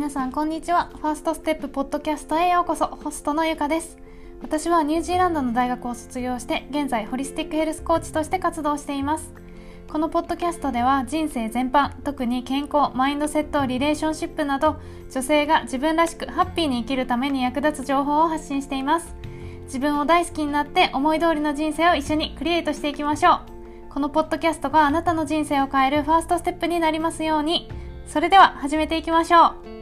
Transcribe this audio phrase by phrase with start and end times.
[0.00, 0.88] 皆さんこんにちは。
[1.02, 2.86] ファーストステップポッドキャストへようこそ。
[2.86, 3.98] ホストのゆかです。
[4.40, 9.30] 私はニュージーランドの大学を卒業して現在ホリスティックヘルスコーチとして活動しています。
[9.92, 19.14] このポッドキャストでは人生全般特に健康マインドセットリレーションシップなど女性が自分らしくハッピーに生きるために役立つ情報を発信しています。
[19.64, 23.40] 自分を大好きになって思い通りの人生を一緒にクリエイトしていきましょう。
[23.90, 27.68] このポッドキャストがあなたの人生を変えるファーストステップになりますように。
[28.06, 29.79] それでは始めていきましょう。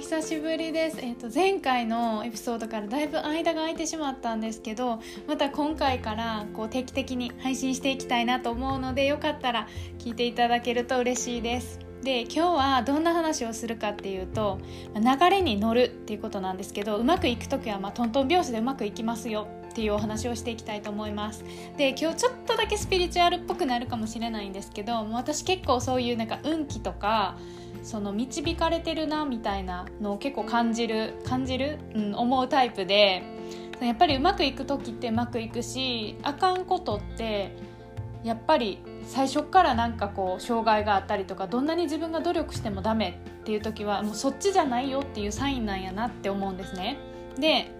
[0.00, 9.68] 久しぶりです、えー、と前回のエピソードからだいぶ間が空いてしまったんですけどまた今回からこう定期的に配信していきたいなと思うのでよかったら
[9.98, 11.78] 聞いていただけると嬉しいです。
[12.02, 14.58] で今日はどんな話をするかっていうと
[14.94, 21.44] 流れに乗るっていうことなんですけどうまくいく時はまあトントン拍子でうまくいきますよっていうお話をしていきたいと思います。
[21.76, 27.36] で今日ちょっとだけスピリチュアルっぽくなるかもしれないんですけど私結構そういうなんか運気とか
[27.82, 33.22] その導かれてるなみたいなのを結構感じる感じる、うん、思うタイプで
[33.80, 37.56] やっぱりうまくいく時ってうまくいくしあかんことって
[38.22, 46.98] やっぱり最初からなんかこう障害があったりとかどんなに自分が努力してもダメっていう時はもうそっちじゃないよっていうサインなんやなって思うんですね。
[47.38, 47.70] で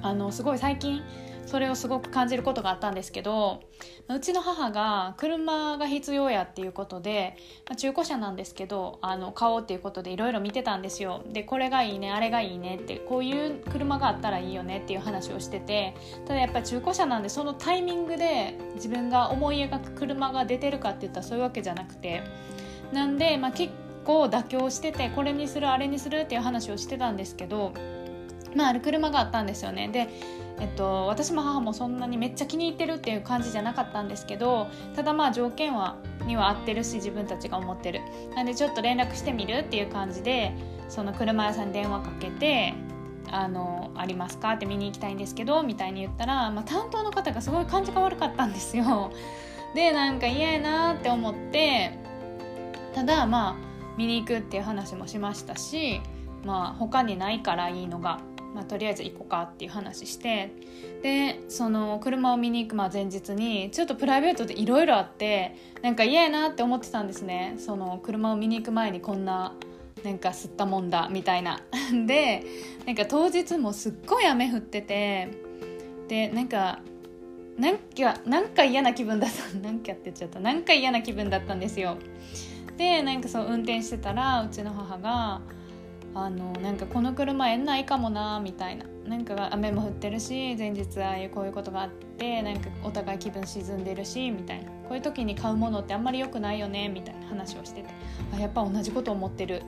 [0.00, 1.02] あのすごい最近
[1.48, 3.62] それをすごく感じることがあったんですけど
[4.08, 11.22] うちの母が車が必要やっていうことで、まあ、中古車なんですけどあの買おうっていうことでいろいろ見てたんですよ。
[11.32, 15.94] でこれがいいねあれがいいねってこういう車があったらいいよねっていう話をしてて
[16.26, 22.22] ただやっぱり中古車なんでそのタイミングで自分が思い描く車が出てるかって言ったらそういうわけじゃなくて
[22.92, 23.72] なんで、まあ、結
[24.04, 27.72] 構妥協しててこれにするあれにするっていう話をしてたんですけど
[28.54, 29.88] まあある車があったんですよね。
[29.88, 30.08] で
[30.60, 34.66] えっと、私も母もそんなにめっちゃ気に入ってるっていう感じじゃなかったんですけど
[34.96, 38.00] ただまあ条件はには合ってるし自分たちが思ってる。
[38.34, 40.52] なんでちょっと連絡してみるっていう感じで
[40.88, 42.74] その車屋さんに電話かけて
[43.30, 49.12] あのありますかって見に行きたいんですけどみたいに言ったら、まあ、担当の方がすごい感じが悪かったんですよ。
[49.74, 51.92] でなんか嫌やなって思って
[52.94, 53.56] ただまあ
[53.96, 56.00] 見に行くっていう話もしましたし
[56.44, 58.18] まあ他にないからいいのが。
[58.54, 60.50] まあ、とりあえず行こうかっていう話して
[61.02, 67.54] でその車を見に行くまあ前日にちょっとプライベートでいろいろあってなんか嫌やなって思ってたんですね。
[67.58, 69.54] その車を見に行く前にこんな
[70.04, 71.60] なんか吸ったもんだみたいな。
[72.06, 72.44] で
[72.86, 75.28] なんか当日もすっごい雨降ってて
[76.08, 76.80] でなんか
[77.58, 79.54] なんかなんか嫌な気分だった。
[79.58, 80.40] なんかって言っちゃった。
[80.40, 81.96] なんか嫌な気分だったんですよ。
[82.76, 85.40] でなんかそう運転してたらうちの母が
[86.14, 88.84] あのなんかこの車縁ないかもなみたいな。
[89.08, 94.70] なんか雨も降ってるし前日ああいうこういうことがあってなんかお互い気分沈んでるしみたいな。
[94.88, 97.88] こういう時に買うものってあんまり良くないよねみたいな話をしてて。
[98.34, 99.62] あやっぱ同じこと思ってる。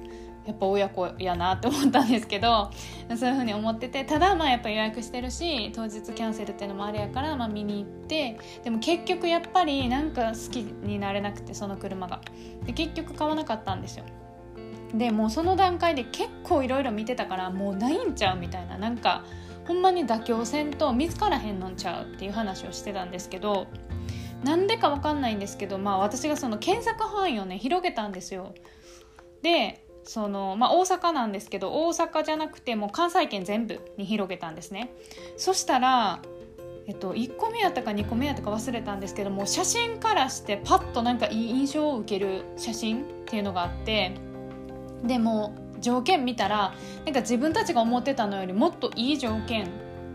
[0.47, 2.71] やっぱ親子やなって思ったんですけど
[3.15, 4.05] そういうふうに思ってて。
[4.05, 8.39] ただまあやっぱ予約してるし当日キャンセルっていうのもあれやから、まあ、見に行って。
[8.65, 12.21] でも結局やっぱりなんか好きになれなくてその車が。
[12.65, 14.05] で結局買わなかったんですよ。
[14.95, 19.25] でもうその段階で結構いろいろ見てたからもうないんちゃうみたいななんか
[19.67, 23.69] ほんまに妥協せんと見つからへんのんちゃうっていう話をしてたんですけど
[24.45, 28.55] なんでかわかんないんですけど、まあ、私がその検索範囲をね広げたんですよ。
[29.43, 34.93] でその、まあ、大阪なんですけど大阪じゃなくてもう関西圏全部に広げたんですね。
[35.37, 36.21] そしたら
[36.87, 44.13] えっと、1個目やったか2個目やったか忘れたんですけども写真からしてパッとなんかいい印象を受ける写真っていうのがあって
[45.05, 46.75] でも条件見たら
[47.05, 49.69] なんか自分たちが思ってたのよりもっといい条件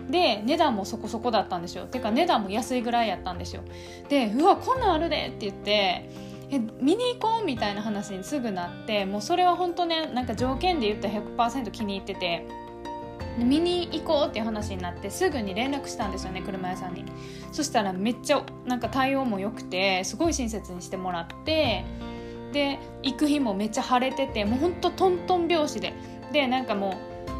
[0.09, 1.85] で値段もそこそこだったんですよ。
[1.85, 3.63] てか値段も安いぐらいやったんですよ。
[4.07, 6.09] でうわこんなんあるでって言って
[6.51, 12.45] え見に行こうみたいな話にすぐなってもうそれは本当ねなんか条件で言ったら100%気に入ってて
[13.37, 17.05] 見に行こうっていう話になってすぐに連絡したんですよね車屋さんに。
[17.51, 21.83] そしたらめっちゃなんか対応も良くてすごい親切にしてもらって
[22.55, 25.93] で行く日もめっちゃ晴れててもうほんとトントン拍子で
[26.31, 26.97] でなんかも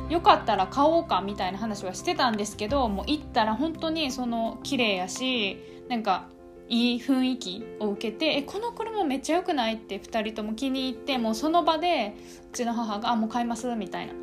[0.09, 5.57] うよかったら買おうかみたいな話はしてたんですけどもう行ったら本当にその綺麗やし
[5.87, 6.27] なんか
[6.67, 12.13] いい雰囲気を受けて「えこの車めっちゃ良くない?」って2人とも気に入ってもうその場で
[12.51, 14.13] うちの母が「あもう買います」みたいな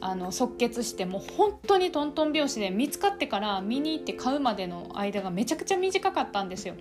[0.00, 6.74] あの即決してもう本当にトントン拍子で見つかってから見に行って買うまでの間がめちゃくちゃ短かったんですよ。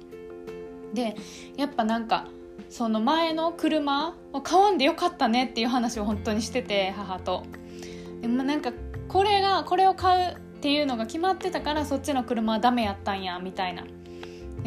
[0.94, 1.16] で
[1.56, 2.28] やっぱなんか
[2.69, 7.44] その前の車を買わんでよかったねっていう話を本当にしてて母と。
[8.21, 8.71] でもなんか
[9.07, 13.83] これがこれを買うっていうのが決まってたからそっちの車はダメやったんやみたいな。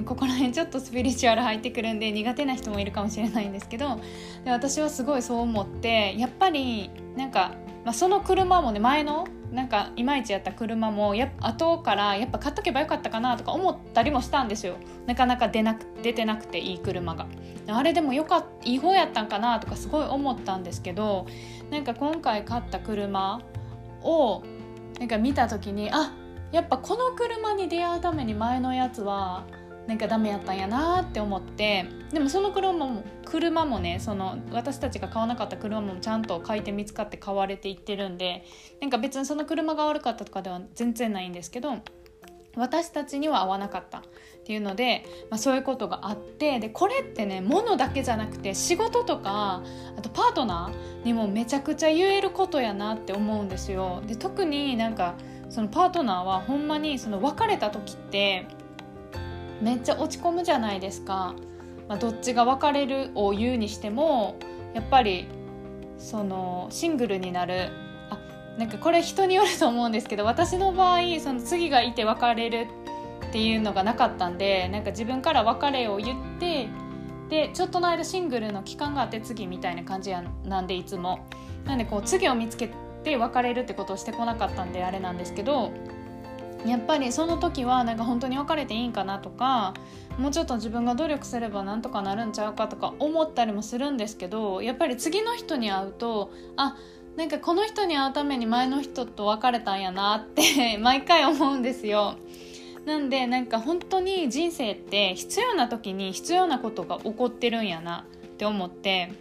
[0.05, 3.99] ここら辺 ちょっとスピリチュアル入ってくるんで苦手な人もいるかもしれないんですけど
[4.45, 7.53] で私はすごいそう思ってやっぱりなんか、
[7.85, 14.77] まあ、その車もね前のなんかいまいちやった車もや後からやっぱ買っとけばよかったかなとか思ったりもしたんですよ。
[15.07, 17.27] なかなか出なく出てなくていい車が。
[17.69, 21.27] あれでもよかいい方やったんかなとかすごい思ったんですけど
[21.71, 23.41] なんか今回買った車
[24.03, 24.43] を
[24.99, 26.13] なんか見た時にあ
[26.53, 29.45] やっぱこの車に出会うために前のやつは
[29.87, 38.45] なんかダメやったんやなって思ってでもその車も車もねその私たちが買わなかった車もちゃんと買い手見つかって買われていってるんで
[38.81, 41.77] なんか別にその車が悪かったとかでは全然ないんですけど
[42.57, 44.03] 私たちには合わなかったっ
[44.45, 49.63] ていうので、まあ、そういうことがあってでこれってね物だけじゃなくて仕事とか
[49.97, 54.03] あとパートナーにもめちゃくちゃ言えることやなって思うんですよ。
[54.07, 55.15] で特になんか
[55.51, 58.47] そのパートナーはほんまにその別れた時って
[59.61, 61.35] めっちゃ落ち込むじゃないですか。
[61.89, 64.37] まあ、どっちが別れるを言うにしても
[64.75, 65.27] やっぱり
[65.99, 67.71] そのシングルになる
[68.11, 68.19] あ
[68.59, 72.67] なんかこれ人によると思うんですけど私の場合その次がいて別れる
[73.29, 76.69] っていうのがなかったんでなんか自分から別れを言って
[77.29, 81.27] でちょっとの間シングルの期間があって次みたいな感じやなんでいつも
[81.65, 82.71] なんでこう次を見つけ
[83.03, 85.73] て別れるってことをしてこなかったんであれなんですけど
[86.71, 89.75] やっぱりその時はなんか本当に別れていいんかなとか
[90.19, 96.77] もうちょっと自分が努力すればなんとかなるんちゃうかとか思ったりもするんですけどやっぱり次の人に会うとあ
[97.17, 102.17] なんかこの人に会うために前の人と別れたんやなって 毎回思うんですよ。
[102.85, 109.13] なんでなんか本当に人生って必要な時に必要なことが起こってるんやなって思って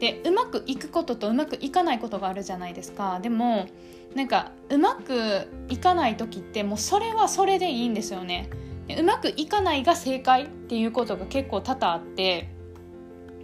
[0.00, 3.20] でうまくいくこととうまくいかないことがあるじゃないですか。
[3.20, 3.66] でも
[4.14, 8.50] なんかうまくいかない時ってもうそれはそれでいいんですよね。
[8.98, 12.48] うまくいかないが正解っていうことが結構多々あって。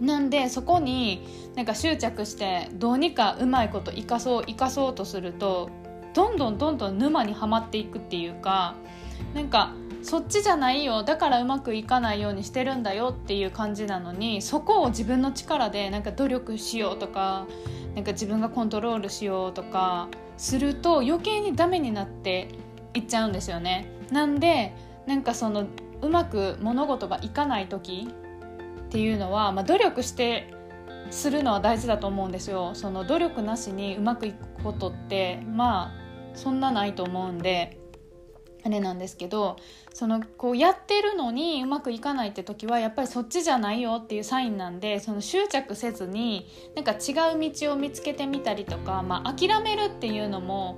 [0.01, 5.71] なんでそこになんか執着してどうにかうまいこと生かそう生かそうとすると
[6.13, 8.75] どんどんどんどん沼にはまっていくっていうか。
[9.33, 9.73] なんか
[10.07, 17.45] そっちじゃないよだからうまくいかないようにしてるんだよっていう感じなのにそこを自分の力でなんか努力しようとか
[17.93, 20.07] なんか自分がコントロールしようとか
[20.37, 22.47] すると余計にダメになって
[22.93, 23.91] いっちゃうんですよね。
[24.09, 24.73] なんで
[25.07, 25.65] なんかその
[26.01, 28.07] うまく物事がいかない時
[28.85, 30.53] っていうのは、まあ、努力して
[31.09, 32.75] するのは大事だと思うんですよ。
[32.75, 35.91] その努力なしにうまくいくことってまあ
[36.33, 37.77] そんなないと思うんで
[38.67, 39.55] あれなんですけど
[39.93, 50.77] そのこうやってるのにうまくいかないって時はやっぱりそっちじゃないよっていうサインなんでその執着せずになんか違う道を見つけてみたりとか、まあ、諦めるっていうのも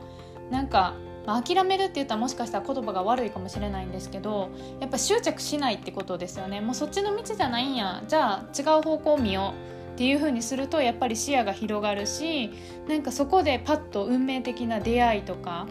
[0.52, 0.94] なんか、
[1.26, 6.62] まあ、諦めるって言ったらもしかしたら言葉が悪いかもしれないんですけどやっぱ執着しないってことですよね。
[6.62, 8.04] もうそっちの道じゃないんや。
[8.08, 12.52] じゃあ違う方向を見ようっていう風にするとやっぱり視野が広がるし
[12.88, 15.68] なんかそこでパッと運命的な出会いとか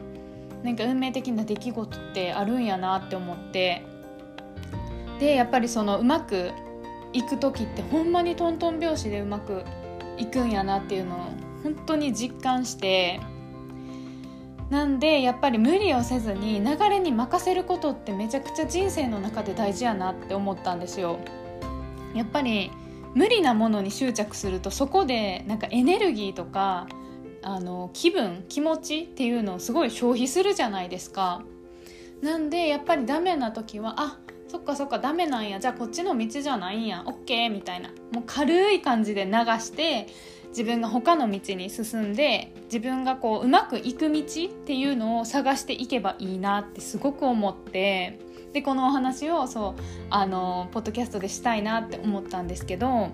[0.62, 3.82] なんか運命的な出来事ってあるんやなって思って
[5.18, 6.50] でやっぱりそのうまく
[7.12, 9.64] いく時ってほんまにトントン拍子でうまく
[10.16, 11.18] いくんやなっていうのを
[11.62, 13.20] 本当に実感して
[14.70, 21.18] なんでやっぱり無理をせずに流れに任せることってめちゃくちゃ人生の中で大事やなって思ったんですよ。
[22.14, 22.70] やっぱり
[23.14, 26.86] 無理なものに執着するとそこでなんかエネルギーとか
[27.42, 31.42] あの気分気持ちっていうのをすごい消費するじゃないですか。
[32.22, 34.18] なんでやっぱりダメな時はあ
[34.48, 35.60] そっかそっかダメなんや。
[35.60, 37.04] じゃあこっちの道じゃないんや。
[37.06, 37.50] オッケー。
[37.50, 37.90] みたいな。
[38.12, 40.06] もう軽い感じで流して
[40.48, 48.18] 自分が他の道に進んで自分がこううまくいく道っていうのを探していけばいいなってすごく思って
[48.52, 53.10] でこのお話をそうあのポッドキャストでしたいなって思ったんですけど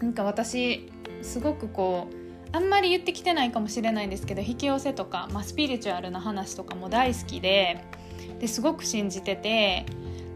[0.00, 0.90] なんか私
[1.22, 2.25] すごくこう
[2.56, 7.84] あんまり言ってきてないかもしれないんですけど引き寄せとか、まあ、スピリチュアルな話とかも大好きで
[8.40, 9.84] ですごく信じてて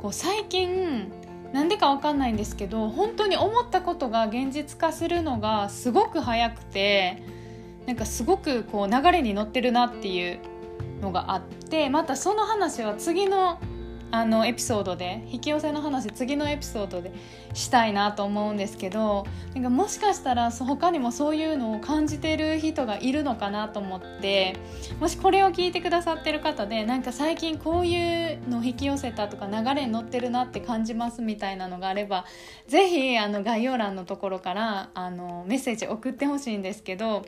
[0.03, 1.11] こう最近
[1.55, 7.23] なんでか分かんないんですけど本当に思ったことが現実化するのがすごく早くて
[7.87, 10.41] なんかすごくこう流れに乗ってるなっていう
[11.01, 13.59] のがあってまたその話は次の
[14.11, 17.13] あのエピソードで引き寄せの話次のエピソードで
[17.55, 24.57] したいなと思うんですけどなんかもしかしたら他にもそういうのを感じてる人がいるのかなと思って
[24.99, 32.25] もしこれを聞いてくださってる方でなんか最近こういうの引き寄せたとか流れに乗ってるなって感じますみたいなのがあれば
[32.67, 37.25] 是非あの概要欄のところからあのメッセージ送ってほしいんですけど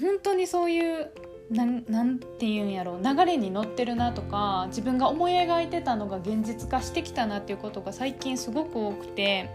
[0.00, 1.12] 本当にそういう
[1.50, 9.48] なんなんて言うんやろう流れに乗ってるなとか自分が思い描いてたのが現実化してきたなっていうことが最近すごく多くて。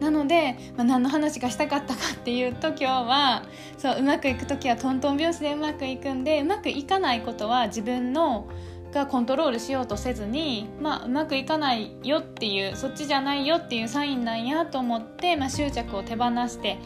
[0.00, 3.42] なので、まあ、何の話がしたかったかっていうと今日は
[3.78, 8.46] そううまくいく時はトントン拍子でうまくいくんでうまくいかないことは自分の
[8.92, 16.78] がコントロールしようとせずに、まあ、うまくいかないよっていうそっちじゃないよっていうサインなんやと思って、まあ、執着を手放して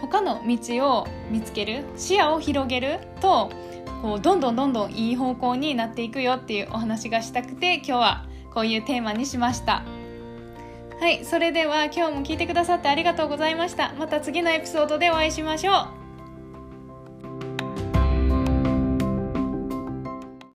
[0.00, 3.50] 他の道を見つける視野を広げると
[4.02, 9.82] こうどんどんどんどんいい方向になっていくよっていうお話がしたくて今日はこういうテーマにしました。
[11.00, 13.92] はいそれでは今日も聞いてくださってありがとうございました。
[13.98, 15.97] また次のエピソードでお会いしましょう。